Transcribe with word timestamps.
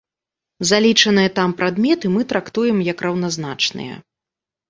Залічаныя 0.69 1.29
там 1.37 1.49
прадметы 1.59 2.11
мы 2.15 2.21
трактуем 2.33 2.77
як 2.87 3.05
раўназначныя. 3.09 4.01